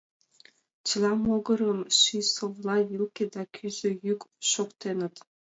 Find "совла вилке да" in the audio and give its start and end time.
2.35-3.41